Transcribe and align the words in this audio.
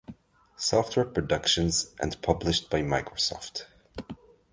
Software 0.55 1.05
Productions 1.05 1.93
and 2.01 2.19
published 2.23 2.71
by 2.71 2.81
Microsoft. 2.81 3.65